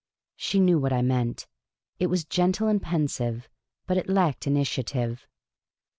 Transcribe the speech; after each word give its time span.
She 0.35 0.59
knew 0.59 0.79
what 0.79 0.91
I 0.93 1.03
meant. 1.03 1.45
It 1.99 2.07
was 2.07 2.25
gentle 2.25 2.67
and 2.67 2.81
pensive, 2.81 3.47
but 3.85 3.97
it 3.99 4.09
lacked 4.09 4.47
initiative. 4.47 5.27